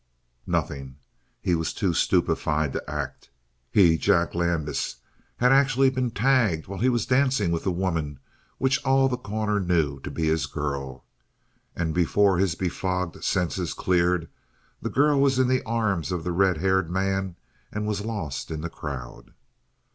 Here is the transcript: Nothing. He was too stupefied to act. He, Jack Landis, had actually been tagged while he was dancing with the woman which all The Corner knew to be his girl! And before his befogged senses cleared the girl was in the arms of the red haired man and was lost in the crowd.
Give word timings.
Nothing. 0.47 0.95
He 1.43 1.53
was 1.53 1.73
too 1.73 1.93
stupefied 1.93 2.73
to 2.73 2.83
act. 2.89 3.29
He, 3.69 3.99
Jack 3.99 4.33
Landis, 4.33 4.95
had 5.37 5.51
actually 5.51 5.91
been 5.91 6.09
tagged 6.09 6.65
while 6.65 6.79
he 6.79 6.89
was 6.89 7.05
dancing 7.05 7.51
with 7.51 7.65
the 7.65 7.71
woman 7.71 8.17
which 8.57 8.83
all 8.83 9.07
The 9.07 9.17
Corner 9.17 9.59
knew 9.59 9.99
to 9.99 10.09
be 10.09 10.23
his 10.25 10.47
girl! 10.47 11.05
And 11.75 11.93
before 11.93 12.39
his 12.39 12.55
befogged 12.55 13.23
senses 13.23 13.75
cleared 13.75 14.27
the 14.81 14.89
girl 14.89 15.21
was 15.21 15.37
in 15.37 15.47
the 15.47 15.61
arms 15.67 16.11
of 16.11 16.23
the 16.23 16.31
red 16.31 16.57
haired 16.57 16.89
man 16.89 17.35
and 17.71 17.85
was 17.85 18.03
lost 18.03 18.49
in 18.49 18.61
the 18.61 18.71
crowd. 18.71 19.35